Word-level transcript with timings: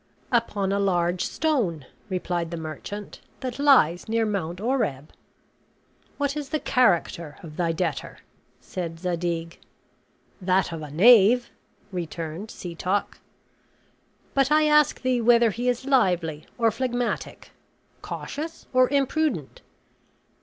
"Upon 0.31 0.71
a 0.71 0.79
large 0.79 1.23
stone," 1.25 1.85
replied 2.09 2.49
the 2.49 2.57
merchant, 2.57 3.19
"that 3.41 3.59
lies 3.59 4.09
near 4.09 4.25
Mount 4.25 4.59
Oreb." 4.59 5.13
"What 6.17 6.35
is 6.35 6.49
the 6.49 6.59
character 6.59 7.37
of 7.43 7.55
thy 7.55 7.71
debtor?" 7.71 8.17
said 8.59 8.99
Zadig. 8.99 9.59
"That 10.41 10.71
of 10.71 10.81
a 10.81 10.89
knave," 10.89 11.51
returned 11.91 12.47
Setoc. 12.49 13.19
"But 14.33 14.51
I 14.51 14.63
ask 14.63 14.99
thee 15.03 15.21
whether 15.21 15.51
he 15.51 15.69
is 15.69 15.85
lively 15.85 16.47
or 16.57 16.71
phlegmatic, 16.71 17.51
cautious 18.01 18.65
or 18.73 18.89
imprudent?" 18.89 19.61